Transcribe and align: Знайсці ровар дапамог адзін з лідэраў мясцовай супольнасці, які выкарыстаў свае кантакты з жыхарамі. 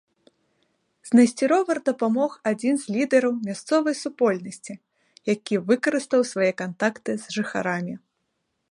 Знайсці 1.09 1.49
ровар 1.51 1.77
дапамог 1.89 2.31
адзін 2.51 2.75
з 2.85 2.95
лідэраў 2.95 3.33
мясцовай 3.51 3.95
супольнасці, 4.03 4.73
які 5.35 5.63
выкарыстаў 5.71 6.21
свае 6.33 6.51
кантакты 6.65 7.11
з 7.27 7.39
жыхарамі. 7.39 7.95